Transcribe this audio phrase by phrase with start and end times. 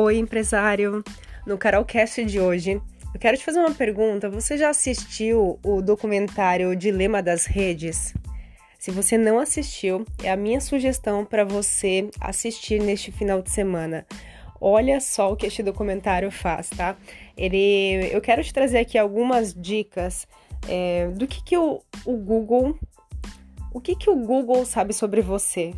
[0.00, 1.02] Oi, empresário!
[1.44, 2.80] No Carolcast de hoje,
[3.12, 4.30] eu quero te fazer uma pergunta.
[4.30, 8.14] Você já assistiu o documentário Dilema das Redes?
[8.78, 14.06] Se você não assistiu, é a minha sugestão para você assistir neste final de semana.
[14.60, 16.96] Olha só o que este documentário faz, tá?
[17.36, 20.28] Ele, eu quero te trazer aqui algumas dicas
[20.68, 22.78] é, do que, que o, o Google,
[23.74, 25.74] o que, que o Google sabe sobre você,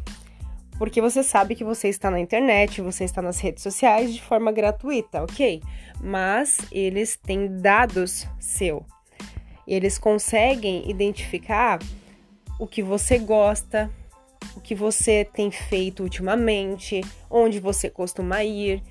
[0.81, 4.51] porque você sabe que você está na internet, você está nas redes sociais de forma
[4.51, 5.63] gratuita, ok?
[6.01, 8.87] Mas eles têm dados seu.
[9.67, 11.81] Eles conseguem identificar
[12.59, 13.91] o que você gosta,
[14.57, 18.83] o que você tem feito ultimamente, onde você costuma ir.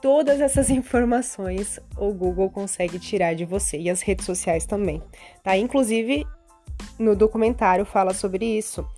[0.00, 5.02] Todas essas informações o Google consegue tirar de você e as redes sociais também,
[5.42, 5.54] tá?
[5.58, 6.26] Inclusive
[6.98, 8.88] no documentário fala sobre isso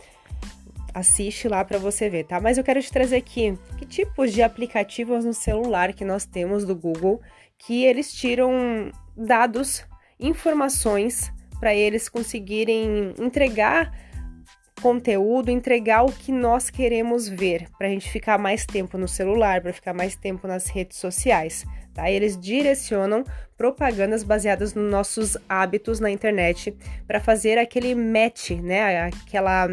[0.96, 2.40] assiste lá para você ver, tá?
[2.40, 6.64] Mas eu quero te trazer aqui que tipos de aplicativos no celular que nós temos
[6.64, 7.20] do Google
[7.58, 9.84] que eles tiram dados,
[10.18, 11.30] informações
[11.60, 13.92] para eles conseguirem entregar
[14.80, 19.60] conteúdo, entregar o que nós queremos ver, para a gente ficar mais tempo no celular,
[19.60, 22.10] para ficar mais tempo nas redes sociais, tá?
[22.10, 23.24] Eles direcionam
[23.56, 29.08] propagandas baseadas nos nossos hábitos na internet para fazer aquele match, né?
[29.08, 29.68] Aquela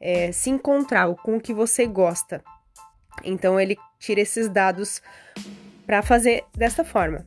[0.00, 2.42] é, se encontrar com o que você gosta.
[3.24, 5.02] Então ele tira esses dados
[5.86, 7.26] para fazer desta forma.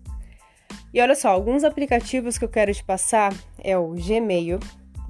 [0.94, 4.60] E olha só, alguns aplicativos que eu quero te passar é o Gmail.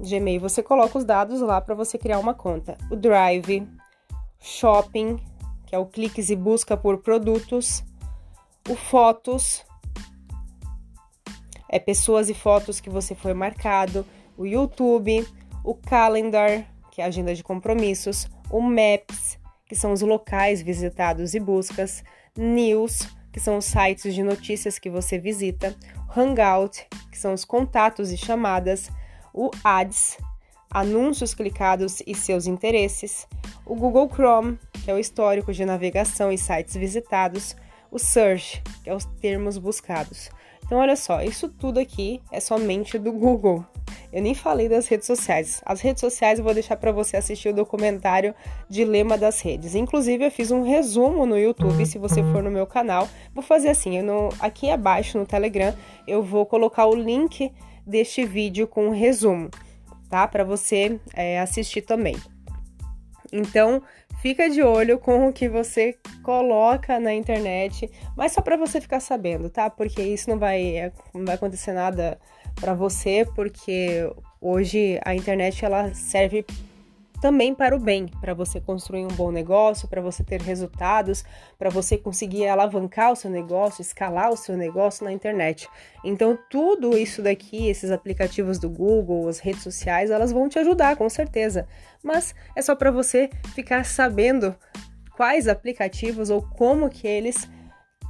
[0.00, 2.76] Gmail, você coloca os dados lá para você criar uma conta.
[2.90, 3.68] O Drive,
[4.40, 5.20] Shopping,
[5.66, 7.84] que é o cliques e busca por produtos.
[8.68, 9.64] O Fotos,
[11.72, 14.06] é pessoas e fotos que você foi marcado.
[14.36, 15.26] O YouTube,
[15.64, 21.34] o Calendar, que é a agenda de compromissos, o Maps, que são os locais visitados
[21.34, 22.04] e buscas,
[22.36, 25.74] News, que são os sites de notícias que você visita,
[26.14, 28.90] Hangout, que são os contatos e chamadas,
[29.32, 30.18] o Ads,
[30.70, 33.26] anúncios clicados e seus interesses,
[33.64, 37.56] o Google Chrome, que é o histórico de navegação e sites visitados,
[37.90, 40.30] o Search, que é os termos buscados.
[40.62, 43.64] Então, olha só, isso tudo aqui é somente do Google.
[44.12, 45.62] Eu nem falei das redes sociais.
[45.64, 48.34] As redes sociais eu vou deixar para você assistir o documentário
[48.68, 49.74] Dilema das Redes.
[49.74, 53.08] Inclusive, eu fiz um resumo no YouTube, se você for no meu canal.
[53.34, 53.98] Vou fazer assim,
[54.38, 55.74] aqui abaixo no Telegram,
[56.06, 57.50] eu vou colocar o link
[57.86, 59.48] deste vídeo com um resumo,
[60.10, 60.28] tá?
[60.28, 62.16] Para você é, assistir também.
[63.32, 63.82] Então,
[64.22, 69.00] fica de olho com o que você coloca na internet, mas só para você ficar
[69.00, 69.68] sabendo, tá?
[69.68, 72.16] Porque isso não vai, é, não vai acontecer nada
[72.54, 74.08] para você, porque
[74.40, 76.46] hoje a internet ela serve
[77.22, 81.24] também para o bem, para você construir um bom negócio, para você ter resultados,
[81.56, 85.68] para você conseguir alavancar o seu negócio, escalar o seu negócio na internet.
[86.04, 90.96] Então, tudo isso daqui, esses aplicativos do Google, as redes sociais, elas vão te ajudar,
[90.96, 91.68] com certeza.
[92.02, 94.52] Mas é só para você ficar sabendo
[95.16, 97.48] quais aplicativos ou como que eles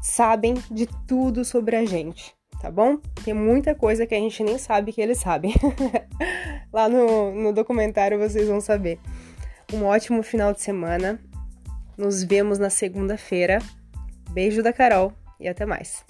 [0.00, 2.98] sabem de tudo sobre a gente tá bom?
[3.24, 5.54] Tem muita coisa que a gente nem sabe que eles sabem.
[6.72, 8.98] Lá no, no documentário vocês vão saber.
[9.72, 11.20] Um ótimo final de semana.
[11.96, 13.58] Nos vemos na segunda-feira.
[14.30, 16.04] Beijo da Carol e até mais.